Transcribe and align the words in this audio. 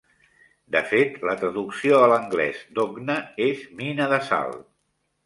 De 0.75 0.79
fet, 0.93 1.19
la 1.29 1.35
traducció 1.41 1.99
a 2.05 2.07
l'anglès 2.13 2.63
d'Ocna 2.79 3.19
és 3.49 3.63
"mina 3.83 4.09
de 4.15 4.21
sal". 4.31 4.57